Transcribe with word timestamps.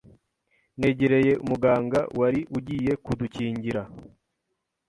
Negereye 0.79 1.33
umuganga 1.43 1.99
wari 2.19 2.41
ugiye 2.57 2.93
kudukingira 3.05 3.81